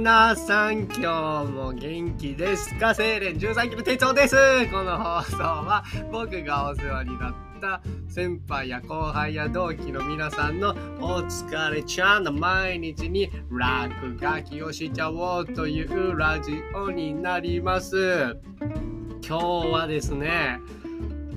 [0.00, 2.94] 皆さん今日も元気ですか？
[2.94, 4.34] 精錬13キロ手帳です。
[4.72, 10.70] この放送は僕がお世話になった先輩や後輩や同期の皆さんの
[11.00, 18.38] お疲れちゃんの毎日に落書きをしちゃおうというラジオになります。
[19.28, 20.60] 今日はですね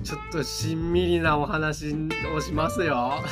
[0.02, 1.94] ちょっとしんみりなお話
[2.34, 3.22] をしますよ。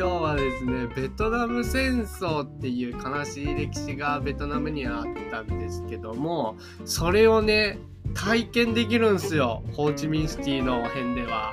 [0.00, 7.78] 今日はですねベトナム戦争っていう悲しい歴史がベトナムにはあったんですけどもそれをね
[8.14, 11.52] 体験できるんですよホーチミンシティの辺では。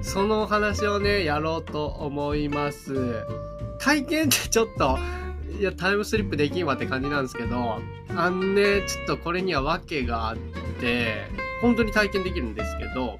[0.00, 3.22] そのお話をねやろうと思います。
[3.78, 4.98] 体験ってちょっと
[5.60, 7.80] いやタイムスリップできんわって感じなんですけど
[8.16, 10.36] あんねちょっとこれには訳があっ
[10.80, 11.26] て
[11.60, 13.18] 本当に体験できるんですけど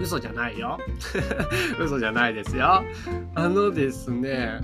[0.00, 0.78] 嘘じゃないよ
[1.80, 2.82] 嘘じゃないですよ
[3.34, 4.60] あのですね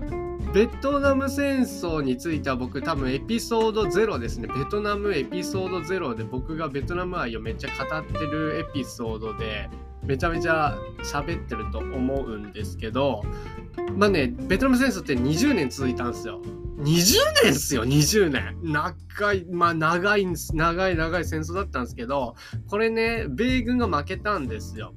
[0.52, 9.68] ベトナム戦争については僕多分エピソード0ですねベトナムエピソード0で僕がベトナム愛をめっちゃ語ってるエピソードで
[10.04, 13.24] めちゃめちゃ喋ってると思うんですけど
[13.96, 16.40] まあねベトナム戦争って20年続いたんですよ
[16.84, 18.58] 20年っすよ、20年。
[18.62, 20.26] 長い、まあ長い。
[20.52, 22.36] 長い長い戦争だったんですけど、
[22.68, 24.92] これね、米軍が負けたんですよ。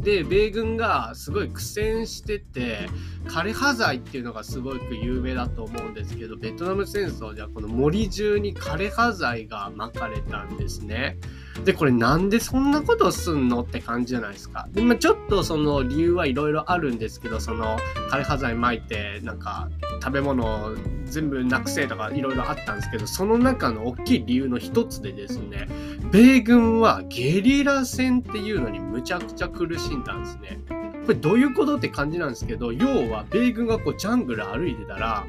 [0.00, 2.88] で米軍がすごい苦戦してて
[3.26, 11.18] 枯葉剤っていうのがすごく有名だと思うんですけどベトナム戦争ではこの森中に枯葉剤がまかれたんですね。
[11.64, 14.68] でこれなんでそんなことすんのって感じじゃないですか。
[14.70, 17.78] でまあ、ちょっとその理由はいろいろあるんですけどその
[18.10, 19.68] 枯葉剤撒いてなんか
[20.00, 25.68] 食べ物を全部なくせとかいろいろあったんですけどその中の大きい理由の一つでですね
[26.10, 30.60] 米軍はゲリラ戦っていうのにむちゃくちゃ苦しんだんですね。
[31.06, 35.26] これどういうことって感じなんですけど要は米軍がこうジャングル歩いてたら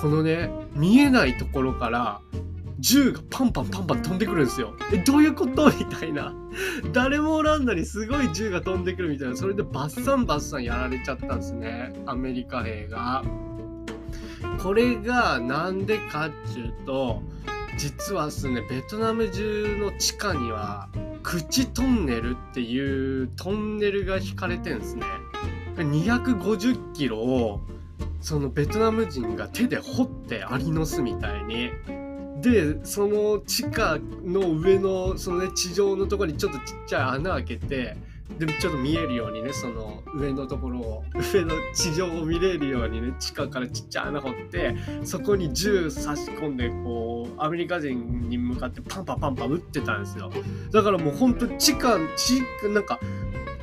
[0.00, 2.20] このね見えないところから
[2.84, 4.74] 銃がパンパンパンパン飛んでくるんですよ。
[4.92, 6.34] え、どういうことみたいな。
[6.92, 9.36] 誰もおらんのにすごい銃が飛んでくるみたいな。
[9.36, 11.94] それでバッサンバッサンやられちゃったんですね。
[12.04, 13.24] アメリカ兵が。
[14.62, 17.22] これがなんでかっていうと、
[17.78, 20.88] 実はですね、ベトナム中の地下には、
[21.22, 25.04] 口トンネルっていうトンネルが引かれてんですね。
[25.76, 27.60] 250キロを、
[28.20, 31.70] そのベトナム人が手で掘ってアリの巣みたいに
[32.40, 37.96] でその地下の上のそのね地上のとこにちょっとちっちゃい穴開けて
[38.38, 50.30] でもちょっと見えるようにねその上のところを 上の地上を見れるようにね地下からちっちゃい穴掘ってそこに銃差し込んでこうアメリカ人に向かってパンパンパンパン撃ってたんですよ
[50.72, 52.98] だからもうほんと地下地なんか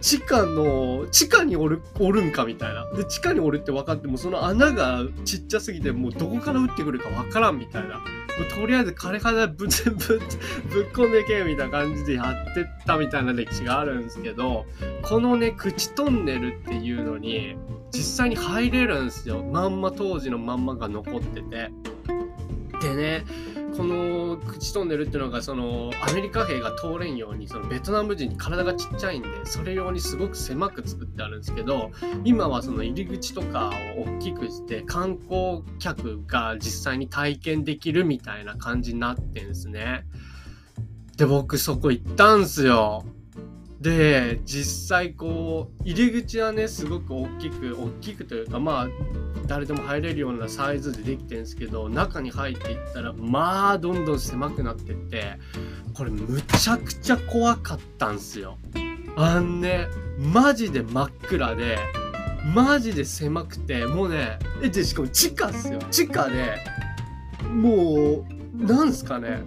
[0.01, 2.91] 地下の、地下におる、おるんかみたいな。
[2.91, 8.01] で、地下におるって分かっても、その穴がちっちゃすぎて、もうどこから撃ってくるか分からんみたいな。
[8.41, 10.19] もうとりあえず枯葉ぶ全部
[10.69, 14.65] ぶっこんでけみたいな感じでやってったみたいな歴史があるんですけど、
[15.03, 17.55] このね、口トンネルっていうのに、
[17.91, 19.43] 実際に入れるんですよ。
[19.43, 21.71] まんま当時のまんまが残ってて。
[22.81, 23.25] でね、
[23.81, 31.89] この口トンネルっていうのがそのアメリカ兵が通れんようにそのベトナム人に体がちっちゃいんでそれ用にすごく狭く作ってあるんですけど
[32.23, 40.05] 今はその入り口とかを大きくして観光客が実際に体験できるみたいな感じになってんですね。
[41.17, 43.03] で僕そこ行ったんすよ。
[43.81, 48.87] で実際こう入り口はねすごく大きく大きくというかまあ
[49.47, 55.39] 誰でも入れるようなサイズでできてるんですけど中に入っていったらまあどんどん狭くなってって
[55.95, 58.57] これむちゃくちゃ怖かったんすよ。
[59.15, 59.87] あんね
[60.19, 61.79] マジで真っ暗で
[62.53, 66.59] マジで狭くてもうねえでしかも地下っすよ地下で
[67.49, 68.23] も
[68.59, 69.41] うなんすかね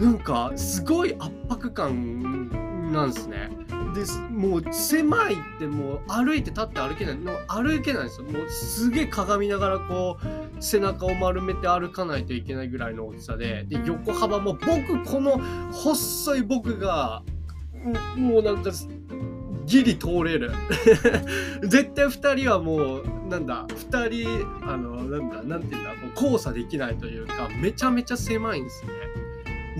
[0.00, 3.57] なんかすごい圧迫感なんすね。
[3.98, 7.16] でもう狭いってもう歩いて立って歩けない。
[7.16, 8.26] の歩けないですよ。
[8.26, 13.64] もうすげえ鏡ながらこう背中を丸めて歩かないといけないぐらいの大きさで。
[13.64, 15.38] で横幅も僕この
[15.72, 17.22] 細い僕が
[18.16, 18.70] もうなんか
[19.66, 20.52] ギリ通れる。
[21.62, 28.92] 絶対2人はもうなんだ2人あのなんだなんて言うんだ交差できないというかめちゃめちゃ狭いんですね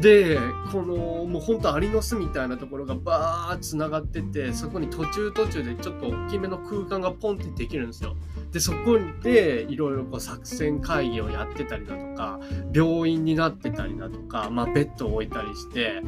[0.01, 0.39] で
[0.71, 8.17] このもうほんとアリの巣みたいなところがバーッつながっててそこに途中途中でちょっと大きめの空間がポンってできるんですよ。
[8.53, 12.41] でそこでいろいろこう作戦会議をやってたりだとか
[12.73, 16.03] 病院になってたりだとか、まあ、ベッドを置いたりして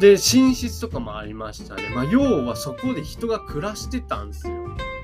[0.00, 0.18] で寝
[0.54, 4.54] 室とかもありましたね、まあ、要はそこで人が暮らしてたんですよ。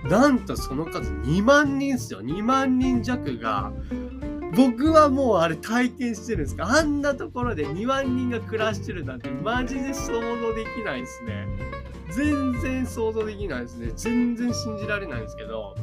[0.05, 3.73] なんとその数2万人ですよ2万人弱が
[4.55, 6.67] 僕はもうあれ体験してるんですか？
[6.67, 11.47] あんなところで2万人が暮らしてるなんてマジで想像できないですね。
[12.11, 13.93] 全然想像できないですね。
[13.97, 15.75] 全然信じられないんですけど。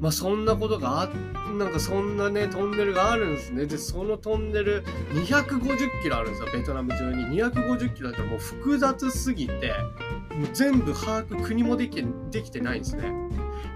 [0.00, 1.10] まあそんなことがあ
[1.58, 4.82] なんかそんなねトンネルがあるんですねでそのトンネル
[5.12, 9.74] 250キロあるんですよベトナム中に250キロだったらもう複雑すぎて
[10.34, 13.12] もう全部把握国もできできてないんですね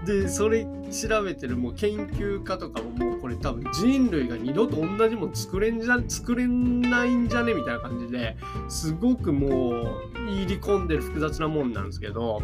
[0.03, 7.55] でそれ調べてるもう研究家とかももうこれ多分人類が二度と同じもん作れんじゃ作れないんじゃね？
[7.55, 8.37] みたいな感じで
[8.69, 12.39] すごくもう入り込んでる複雑なもんなんですけど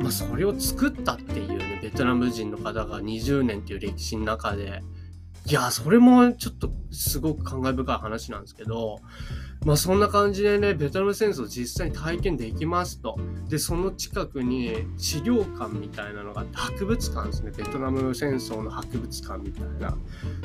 [0.00, 4.84] まあ、それを作ったっていうねベトナム人の方が20年っていう歴史の中で
[5.44, 9.00] いやそれもちょっとすごく感慨深い話なんですけど
[9.64, 13.18] まあそんな感じでね、ベトナム戦争実際に体験できますと。
[13.48, 17.52] で、その近くに資料館みたいなのがあって、博物館ですね。
[17.56, 19.96] ベトナム戦争の博物館みたいな。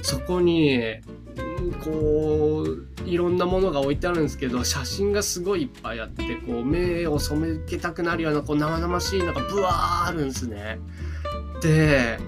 [0.03, 0.97] そこに、
[1.83, 10.79] こう、いろんなものが置いてあるんですけど、写真がすごいいっぱいあって、こう、目を染めけたくなるような、こう、生々しいのがブワーあるんですね。
[11.61, 12.19] で、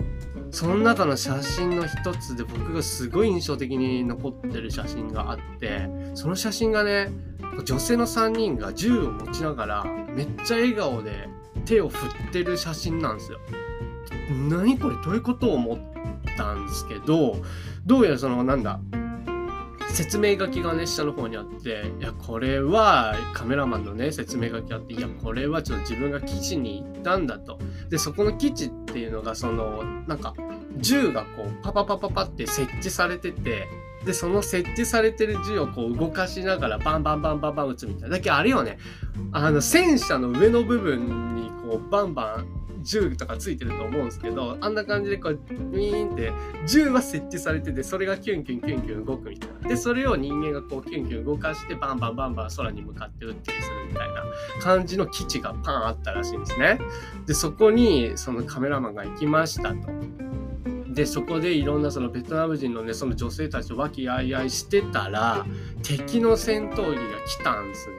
[0.51, 7.09] その中の写真の一つで僕がすごい印象的に残ってる写真があってその写真がね
[7.63, 11.29] 女性の3人が銃を持ちながらめっちゃ笑顔で
[11.65, 13.39] 手を振ってる写真なんですよ。
[14.49, 14.95] 何これ？
[15.03, 15.49] どういうこと？
[15.49, 15.79] を思っ
[16.37, 17.37] たんですけど
[17.85, 18.79] どうやらそのなんだ
[19.89, 27.59] 説明書きがね下の方にあっていやこれはカメラマンのね説明書きあっていやこれはちょっと自分が基地に行ったんだと。
[27.89, 30.33] でそこの基地っていうのがそのなんか
[30.77, 33.67] 銃がこうパパパパパって設置されてて
[34.05, 38.17] でその設置されてる銃をこう動かしながらバンバンバンバンバン撃つみたいな。
[38.17, 38.77] だけあれよね。
[39.31, 46.31] あの戦車の上の部分にこうバンバン銃とかついてると思うんですけどあんな感じでこうウィーンって
[46.67, 49.69] 銃は設置されててそれがキュンキュンキュンキュン動くみたいな。
[49.69, 54.23] でそれを人間がこうキュンキュン動かしてバンバンバンバン空に向かって撃ったりするみたいな
[54.61, 56.79] 感じの基地がパンあったらしいんですね
[57.27, 59.89] でそこにそのカメラマンが行きましたと
[60.93, 65.45] でそこでいろんなそのベトナム人のねその女性たちと和気あいあいしてたら
[65.83, 67.95] 敵の戦闘機が来たんですね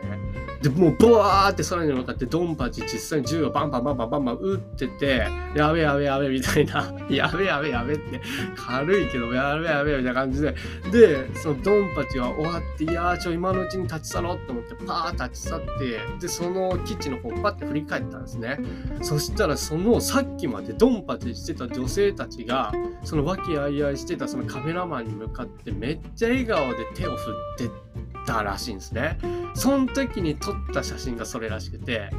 [0.62, 8.20] で、もう、ブワーって空に向かってドンパチ実際に銃をバンバンバンバンバンバン撃ってて、やべやべやべみたいな、 やべやべやべって、
[8.56, 10.54] 軽いけど、やべやべみたいな感じで、
[10.92, 15.66] で、そのドンパチが終わって、いやー、ちょ、今のうちに立ち去ろうと思って、パー立ち去って、
[16.20, 18.58] で、その基地の方、パッて振り返ったんですね。
[19.00, 22.70] そしたら、そのさっきまでドンパチしてた女性たちが、
[23.02, 27.89] その和気あいあいしてたそのカメラマンに向かって、めっちゃ笑顔で手を振って
[28.26, 29.19] たらしいんですね。
[29.55, 32.11] その時に撮った写真がそれらしくて、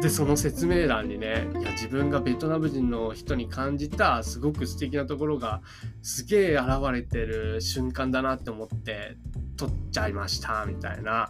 [0.00, 5.62] で、その説明欄にね、いや、自分がベトナム人の人に感じたすごく素敵なところが
[6.00, 9.16] すげえ現れてる瞬間だなって思って
[9.56, 11.28] 撮っちゃいました、みたいな。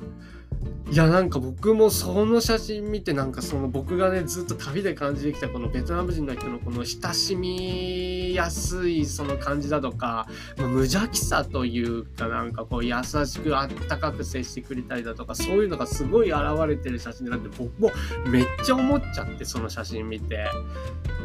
[0.90, 10.26] いやなんか僕もその写真見てなんかその僕がねずっと旅で感じてきたこのベトナム人の人のこの親しみやすいその感じだとか、
[10.56, 17.92] 無邪気さというかなんかこう優しくあったかく接してくれたりだとかそういうのがすごい現れてる写真でなって僕も
[18.26, 20.44] めっちゃ思っちゃってその写真見て。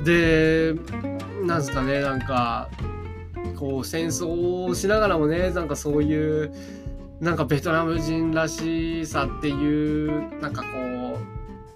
[0.04, 0.76] で
[1.44, 2.70] なんすかねなんか
[3.56, 6.54] こう戦争をしながらもねなんかそういう
[7.20, 11.20] なんかベトナム人らしさっていうなんかこ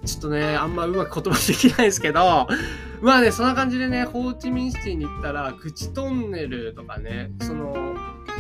[0.04, 2.48] うちょっとねあんまうまく言葉できないですけど
[3.02, 7.96] まあねそんな感じでねホーチミンシティに行ったら口トンネルとかねその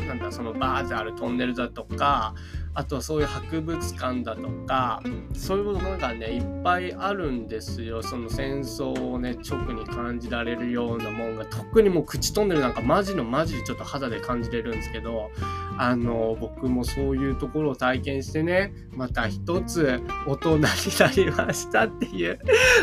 [0.08, 2.34] なんだそのバーってあるトンネルだとか
[2.74, 5.02] あとはそういう博物館だとか
[5.34, 8.02] そういうものがねいっぱいあるんですよ。
[8.04, 15.30] その戦争をね直に感じられるようなもんが特にもう口トンネルなんかマジのマジでちょっと肌で感じれるんですけど
[15.78, 20.70] あの僕もそういうところを体験してねまた一つ大人にな
[21.16, 22.40] りましたっていう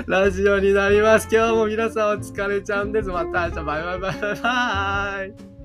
[0.07, 1.29] ラジオになります。
[1.31, 3.09] 今日も皆さんお疲れちゃんです。
[3.09, 3.63] また明日。
[3.65, 5.56] バイバイバイバイバイ。